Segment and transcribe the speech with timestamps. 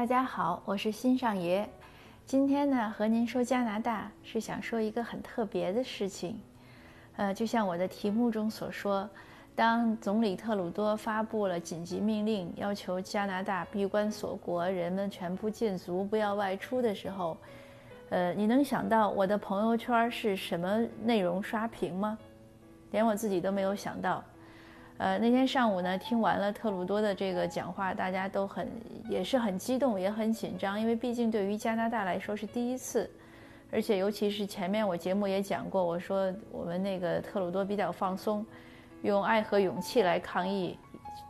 [0.00, 1.68] 大家好，我是新上爷。
[2.24, 6.40] 今天呢，和您说加拿大是想说一个很特别的事情。
[7.16, 9.06] 呃，就像我的题目中所说，
[9.54, 17.36] 当总理特鲁多发布了紧急命令，要求加拿大闭关锁国，人们全部禁足，不要外出的时候，
[18.08, 22.16] 呃，你能想到我的朋友圈是什么内容刷屏吗？
[22.90, 24.24] 连我自己都没有想到。
[25.00, 28.68] 呃，那天上午呢，听完了特鲁多的这个讲话，大家都很
[29.08, 33.10] 也是很激动，也很紧张，因为毕竟对于加拿大来说是第一次，
[33.72, 38.44] 而且尤其是前面我节目也讲过，我说我们那个特鲁多比较放松，
[39.00, 40.78] 用爱和勇气来抗疫、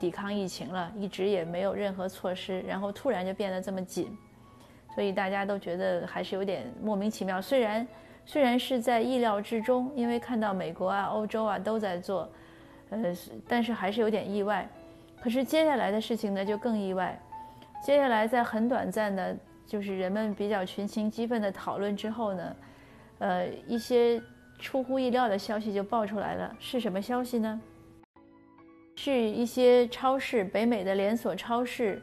[0.00, 4.08] 抵抗疫情了，一直也没有任何措施，然后突然就变得这么紧，
[4.96, 7.40] 所以大家都觉得还是有点莫名其妙。
[7.40, 7.86] 虽然
[8.26, 12.28] 虽然是在意料之中，因为看到美国啊、欧洲啊都在做。
[12.90, 12.98] 呃，
[13.48, 14.68] 但是还是有点意外。
[15.22, 17.18] 可是接下来的事情呢，就更意外。
[17.84, 22.56] 接下来在很短暂的，就是人们比较群情激愤的讨论之后呢，
[23.18, 24.20] 呃，一些
[24.58, 26.54] 出乎意料的消息就爆出来了。
[26.58, 27.60] 是什么消息呢？
[28.96, 32.02] 是一些超市，北美的连锁超市，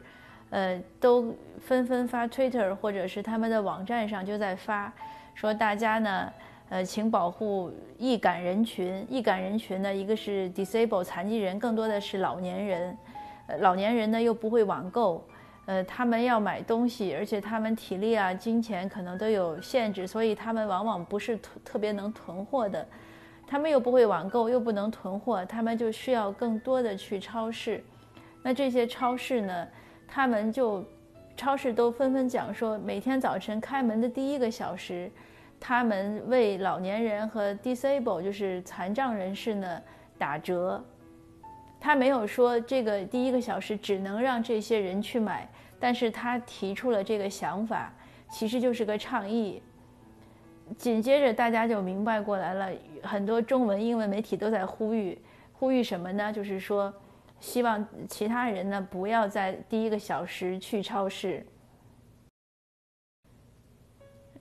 [0.50, 4.92] 呃，都纷纷发 Twitter 或者是他们的网站上就在发，
[5.34, 6.32] 说大家呢。
[6.70, 9.06] 呃，请保护易感人群。
[9.08, 12.96] 易感人群呢，一个是 disable 残疾人，更多的是老年人。
[13.46, 15.24] 呃，老年人呢又不会网购，
[15.64, 22.86] 呃，他们要买东西，而且他们体力啊、金钱可能都有限制，所以他们往往不是特别能囤货的。
[23.46, 27.82] 他们又不会网购，又不能囤货，他们就需要更多的去超市。
[28.42, 29.68] 那这些超市呢，
[30.06, 30.84] 他们就
[31.34, 35.10] 超市都纷纷讲说，每天早晨开门的第一个小时。
[35.60, 39.82] 他们为老年人和 disable 就是残障人士呢
[40.16, 40.82] 打折，
[41.80, 45.48] 他没有说这个第一个小时只能让这些人去买，
[45.78, 47.92] 但是他提出了这个想法，
[48.30, 49.62] 其实就是个倡议。
[50.76, 52.70] 紧接着大家就明白过来了，
[53.02, 55.18] 很多中文、英文媒体都在呼吁，
[55.52, 56.32] 呼吁什么呢？
[56.32, 56.92] 就是说，
[57.40, 61.44] 希望其他人呢不要在第一个小时去超市。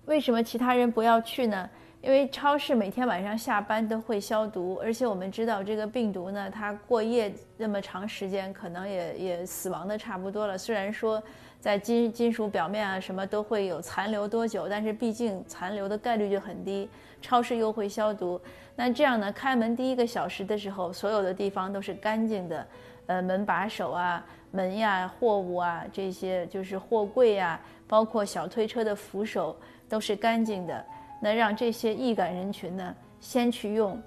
[0.08, 1.70] 为什么其他人不要去呢？
[2.02, 10.58] 因为超市每天晚上下班都会消毒，而且我们知道这个病毒呢，它过夜那么长时间，可能也也死亡的差不多了。
[10.58, 11.22] 虽然说
[11.60, 16.90] 在金金属表面啊什么都会有残留多久，但是毕竟残留的概率就很低。
[17.22, 18.40] 超市又会消毒，
[18.78, 22.68] 那这样呢，开门第一个小时的时候，所有的地方都是干净的，
[23.08, 29.54] 呃，门把手啊、门呀、货物啊这些，就是货柜呀，包括小推车的扶手。
[29.90, 30.86] 都是干净的，
[31.22, 34.02] 那让这些易感人群呢先去用，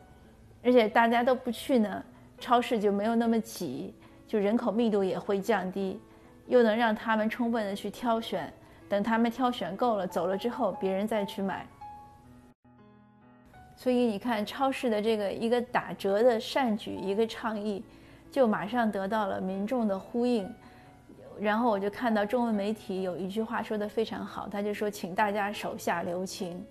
[0.62, 2.02] 而且大家都不去呢，
[2.38, 3.94] 超市就没有那么挤，
[4.26, 6.00] 就人口密度也会降低，
[6.46, 8.52] 又能让他们充分的去挑选，
[8.88, 11.66] 等他们挑选够了走了之后，别人再去买。
[13.74, 17.82] 所以你看，超市的这个一个打折的善举，一个倡议，
[18.30, 20.47] 就马上得到了民众的呼应。
[21.41, 26.62] 然后我就看到中文媒体有一句话说的非常好，他就说：“请大家手下留情，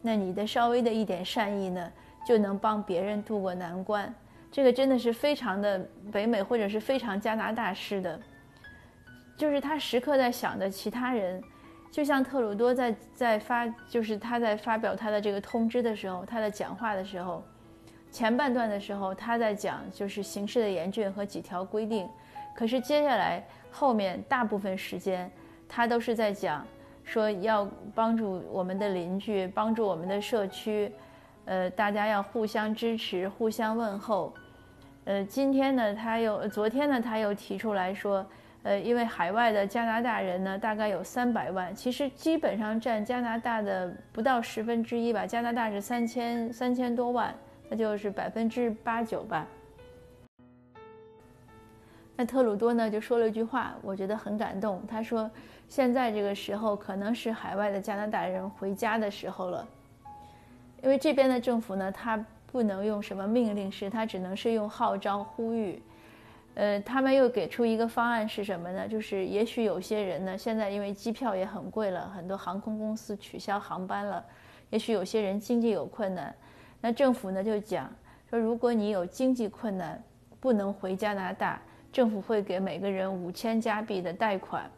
[0.00, 1.92] 那你的稍微的一点善意呢，
[2.24, 4.14] 就能帮别人渡过难关。”
[4.48, 8.20] 这个真的是非常的北美，或者是非常加拿大式的，
[9.36, 11.42] 就是他时刻在想着其他人。
[11.90, 17.42] 就像特鲁多在在发，就是他在发表他的这个通知的时候，他的讲话的时候，
[18.10, 22.08] 前半段的时候他在讲就是形势的严峻和几条规定，
[22.54, 23.42] 可是接下来。
[23.72, 25.28] 后面大部分时间，
[25.66, 26.64] 他都是在讲，
[27.02, 30.92] 说要帮助我们的邻居，帮助我们的社区，
[31.46, 34.32] 呃，大家要互相支持，互相问候。
[35.04, 38.24] 呃，今天呢，他又，昨天呢，他又提出来说，
[38.62, 45.26] 呃，因为海外的加拿大人呢，大概有三百万，其实基本上占加拿大的不到十分之一吧。
[45.26, 47.34] 加拿大是三千三千多万，
[47.68, 49.44] 那就是百分之八九吧。
[52.14, 54.82] 那特鲁多呢就说了一句话，我觉得很感动。
[54.86, 55.30] 他说
[55.66, 59.66] ：“现在这个时候可能是海外的加拿大人回家的时候了，
[60.82, 65.82] 因为这边的政府呢，他不能用什么命令式，他只能是用号召呼吁。
[66.54, 68.86] 呃，他们又给出一个方案是什么呢？
[68.86, 74.22] 就是也许有些人呢，现在因为机票也很贵了，很多航空公司取消航班了，
[74.68, 76.32] 也许有些人经济有困难，
[76.82, 77.90] 那政府呢就讲
[78.28, 80.00] 说，如果你有经济困难，
[80.38, 81.58] 不能回加拿大。”
[81.92, 84.70] 政府会给每个人五千加币的贷款，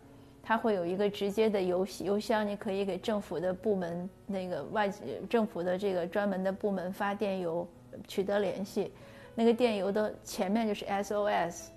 [0.43, 4.91] 它会有一个直接的邮邮箱，你可以给政府的部门那个外
[5.31, 7.67] 政府的这个专门的部门发电邮
[8.09, 8.93] 取得联系，
[9.35, 11.69] 那个电邮的前面就是 SOS，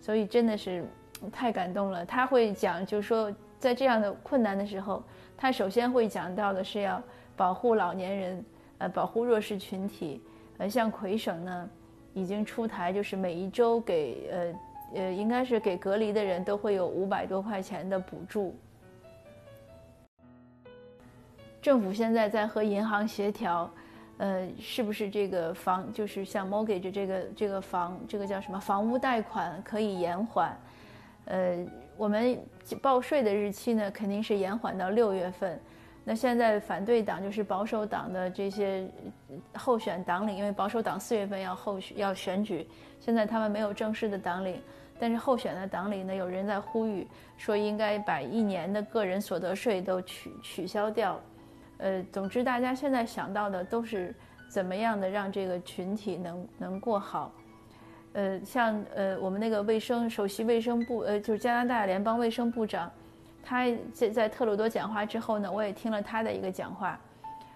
[0.00, 0.84] 所以真的是
[1.32, 2.04] 太感动了。
[2.04, 5.02] 他会讲，就是说在这样的困难的时候，
[5.36, 7.00] 他首先会讲到的是要
[7.36, 8.44] 保护老年人，
[8.78, 10.20] 呃，保护弱势群体。
[10.58, 11.70] 呃，像魁省呢，
[12.16, 14.54] 已经出台，就是每一周给呃
[14.94, 18.56] 呃，应该是给隔离的人都会有五百多块钱的补助。
[21.60, 23.70] 政府现在在和银行协调，
[24.16, 30.56] 呃，是不是这个房就是像 mortgage 这个这个房这个叫什么房屋贷款可以延缓？
[31.26, 31.66] 呃，
[31.98, 32.38] 我们
[32.80, 35.60] 报税的日期呢，肯定是延缓到六月份。
[36.08, 38.88] 那现在反对党就是保守党的这些
[39.54, 42.64] 候选党领，因为保守党四月份要后要选举，
[43.00, 44.62] 现在他们没有正式的党领，
[45.00, 47.04] 但是候选的党领呢，有人在呼吁
[47.36, 51.20] 说应该把一年的个人所得税都取取消掉。
[51.78, 54.14] 呃，总之大家现在想到的都是
[54.48, 57.32] 怎么样的让这个群体能能过好。
[58.12, 62.88] 呃，像呃我们那个卫生首席卫生部，呃就是加拿大联邦卫生部长。
[63.48, 66.98] 他在在特鲁多讲话之后呢，我也听了他的一个讲话，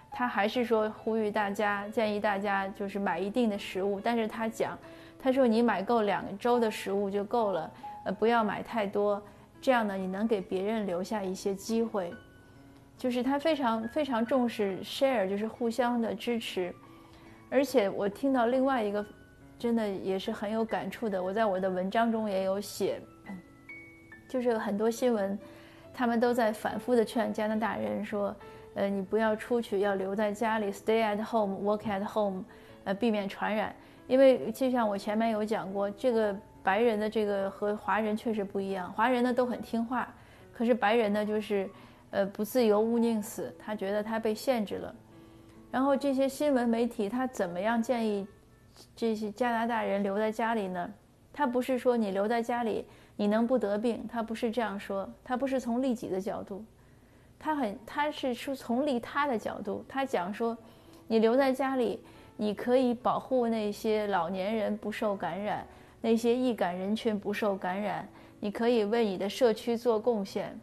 [0.09, 4.79] 他还是说呼吁大家，建议大家就是买一定的食物，但是他讲，
[5.21, 7.69] 他说你买够两周的食物就够了，
[8.05, 9.21] 呃，不要买太多，
[9.61, 12.13] 这样呢，你能给别人留下一些机会，
[12.97, 16.73] 就是他非常非常重视 share，就是互相的支持，
[17.49, 19.05] 而且我听到另外一个，
[19.59, 23.01] 真的也是很有感触的，我在我的文章中也有写，
[24.29, 25.37] 就是很多新闻。
[25.93, 28.35] 他们都在反复的劝加拿大人说
[28.75, 32.43] ：“呃，你不要出去，要留在家里，stay at home, work at home，
[32.85, 33.75] 呃，避免传染。
[34.07, 38.91] 因为就像我前面有讲过，这个白人的这个和华人确实不一样。
[38.93, 40.07] 华人呢都很听话，
[40.53, 41.69] 可是白人呢就是，
[42.11, 44.95] 呃，不自由勿宁死，他觉得他被限制了。
[45.69, 48.27] 然后这些新闻媒体他怎么样建议
[48.95, 50.89] 这些加拿大人留在家里呢？
[51.33, 52.85] 他不是说你留在家里。”
[53.15, 54.03] 你能不得病？
[54.11, 56.63] 他不是这样说，他不是从利己的角度，
[57.37, 59.85] 他很，他是说从利他的角度。
[59.87, 60.57] 他讲说，
[61.07, 61.99] 你留在家里，
[62.37, 65.65] 你可以保护那些老年人不受感染，
[66.01, 68.07] 那些易感人群不受感染，
[68.39, 70.59] 你可以为你的社区做贡献。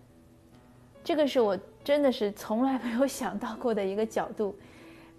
[1.04, 4.56] 这个是我真的是从来没有想到过的一个角度。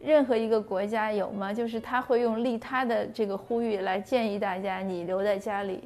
[0.02, 1.54] 任何一个国家有吗？
[1.54, 5.84] 就是他会用利他的这个呼吁来建议大家，你留在家里。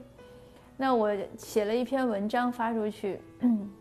[0.84, 3.18] 那我写了一篇文章发出去，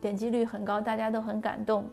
[0.01, 1.85] 点击率很高，大家都很感动。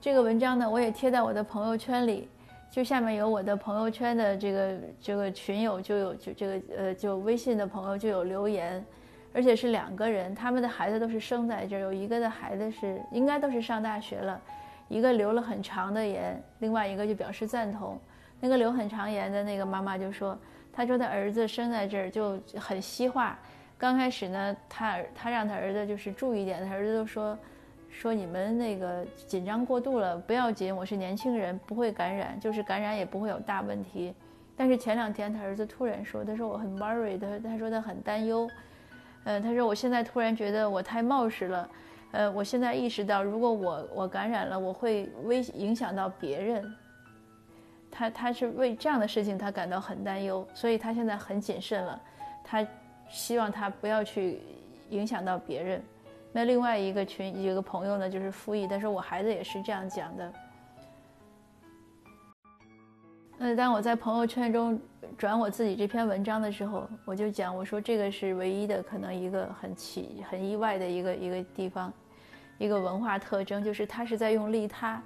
[0.00, 2.26] 这个文章呢，我也贴在我的朋友圈里，
[2.70, 8.82] 就下面有我的朋友圈的这个这个群友就有就这个呃就微信的朋友就有留言，
[9.34, 14.40] 而且是两个人，他们的孩子都是生在这儿，有一个的孩子是应该都是上大学了，
[14.88, 18.00] 一个留了很长的言，另外一个就表示赞同。
[18.40, 20.34] 那个留很长言的那个妈妈就说。
[20.80, 23.38] 他说他儿子生在这儿就很西化，
[23.76, 27.38] 刚开始呢，他他让他儿子就是注意点，他儿子都说，
[27.90, 34.14] 说你们那个紧张过度了，不要紧，我是年轻人，不会感染，就是感染也不会有大问题。
[34.56, 38.48] 但是前两天他儿子突然说，他说我很 worry，他他说他很担忧，
[39.24, 41.68] 呃，他说我现在突然觉得我太冒失了，
[42.12, 46.74] 呃，我现在意识到如果我我感染了，我会危影响到别人。
[47.90, 52.00] 他他是为这样的事情他感到很担忧，所以他现在很谨慎了。
[52.44, 52.66] 他
[53.08, 54.40] 希望他不要去
[54.90, 55.82] 影响到别人。
[56.32, 60.32] 那另外一个群一个朋友呢，就是复议，他说我孩子也是这样讲的。
[63.36, 64.78] 那当我在朋友圈中
[65.16, 71.92] 转我自己这篇文章的时候，我就讲我说这个是唯一的可能一个很奇很意外的一个一个地方，
[72.58, 75.02] 一个文化特征，就是他是在用利他，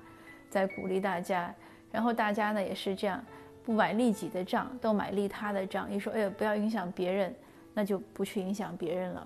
[0.50, 1.54] 在鼓励大家。
[1.94, 3.24] 然后大家呢也是这样，
[3.64, 5.88] 不买利己的账，都买利他的账。
[5.88, 7.32] 一说，哎呀，不要影响别人，
[7.72, 9.24] 那就不去影响别人了。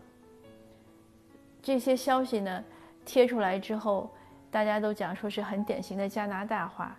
[1.63, 2.63] 这些消息呢
[3.07, 4.11] 贴出来之后，
[4.51, 6.95] 大家都讲说是很典型的加拿大话。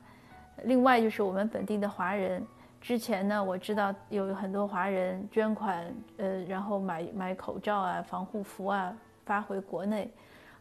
[0.63, 2.43] 另外就是我们本地的华人，
[2.81, 5.85] 之前呢我知道有很多华人捐款，
[6.17, 8.91] 呃，然后买买口罩啊、防护服啊
[9.23, 10.09] 发回国内。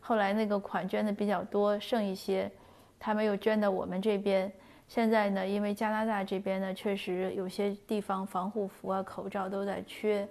[0.01, 2.51] 后来那个款捐的比较多，剩一些，
[3.01, 4.53] 他们又捐到我们这边。
[4.89, 10.27] 现在呢，因为加拿大这边呢，确实有些地方防护服啊、口罩都在缺，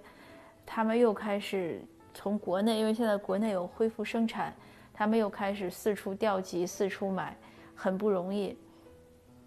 [0.66, 1.80] 他们又开始
[2.12, 4.52] 从国内，因为现在国内有恢复生产，
[4.92, 7.36] 他们又开始四处调集、四处买，
[7.76, 8.58] 很不容易。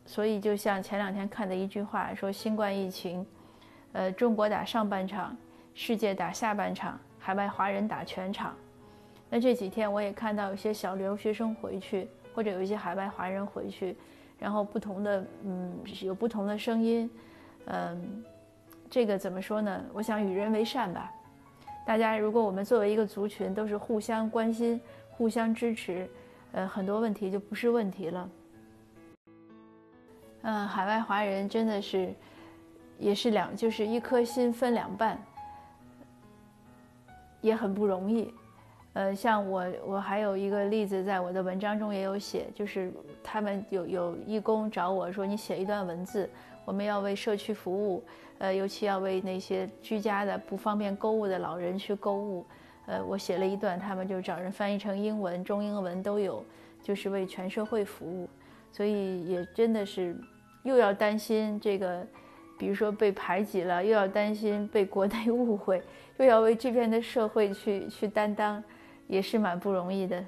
[0.05, 3.25] 所以，就像前两天看的一句话说：“新冠疫情，
[3.91, 5.35] 呃，中国打上半场，
[5.73, 8.55] 世界打下半场，海外华人打全场。”
[9.29, 13.95] 那这几天我也看到有些小留学生回去，或者有一些海外华人回去。
[14.41, 15.71] 然后不同的，嗯，
[16.01, 17.07] 有不同的声音，
[17.65, 18.23] 嗯，
[18.89, 19.85] 这个怎么说呢？
[19.93, 21.11] 我想与人为善吧，
[21.85, 24.81] 大家如果我们作为一个族群都是互相关心、
[25.11, 26.09] 互相支持，
[26.53, 28.29] 呃，很多问题就不是问题了。
[30.41, 32.11] 嗯，海外华人真的是
[32.97, 35.23] 也是两，就是一颗心分两半，
[37.41, 38.33] 也很不容易。
[38.93, 42.91] 呃，像我，我还有一个例子，在我的文章中也有写，就是
[43.23, 46.29] 他们有有义工找我说，你写一段文字，
[46.65, 48.03] 我们要为社区服务，
[48.39, 52.45] 呃，尤其要为那些居家的不方便购物的老人去购物，
[52.85, 56.43] 呃，我写了一段，他们就找人翻译成英文、中英文都有，
[56.83, 58.27] 就是为全社会服务，
[58.73, 60.13] 所以也真的是
[60.63, 62.05] 又要担心这个，
[62.59, 65.81] 比如说被排挤了，又要担心被国内 误会，
[66.17, 68.61] 又要为这边的社会去去担当。
[69.11, 70.23] 也是蛮不容易的。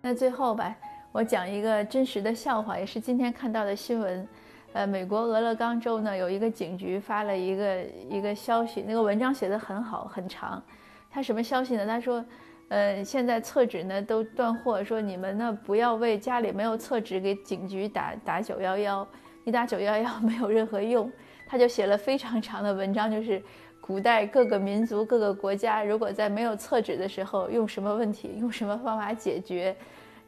[0.00, 0.74] 那最后吧，
[1.12, 4.26] 我讲一个真实的笑话，也是今天看到的新闻。
[4.72, 10.62] 呃，美国俄勒冈州呢有一个警局发了一个一个消息，那个文章写的很好很长。
[11.10, 11.86] 他什么消息呢？
[11.86, 12.24] 他说，
[12.68, 19.06] 呃，现在厕纸呢都断货，说你们呢不要为家里没有厕纸给警局打打九幺幺，
[19.44, 21.12] 你打九幺幺没有任何用。
[21.46, 23.42] 他就写了非常长的文章，就是。
[23.88, 29.74] 古代各个民族、各个国家，如果在没有厕纸的时候，用什么问题，用什么方法解决？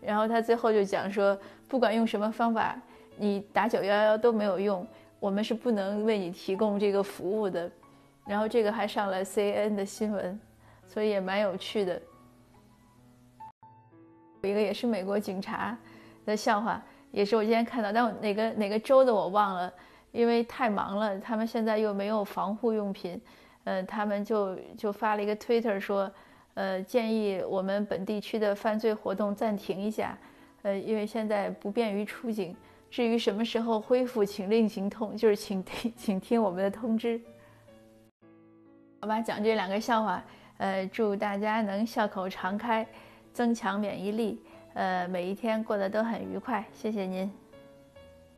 [0.00, 1.38] 然后他最后就讲说，
[1.68, 2.74] 不管用什么方法，
[3.18, 4.86] 你打九幺幺都没有用，
[5.18, 7.70] 我们是不能为你提供这个服务的。
[8.26, 10.40] 然后这个还上了 CNN 的新闻，
[10.86, 12.00] 所以也蛮有趣的。
[14.40, 15.76] 有一个也是美国警察
[16.24, 19.70] 的笑话，也是我今天看到，但哪个哪个州的我忘了，
[20.12, 23.20] 因为太忙了，他们现在又没有防护用品。
[23.64, 26.10] 呃，他们就就发了一个 Twitter 说，
[26.54, 30.16] 呃，建议我们本地区的犯罪活动暂停一下，
[30.62, 32.56] 呃，因为现在不便于出警。
[32.90, 37.20] 至于什么时候恢复，请另行通，就是请听， 请听我们的通知。
[39.00, 40.24] 好吧，讲这两个笑话，
[40.58, 42.84] 呃，祝大家能笑口常开，
[43.32, 44.42] 增强免疫力，
[44.74, 46.64] 呃，每一天过得都很愉快。
[46.72, 47.39] 谢谢您。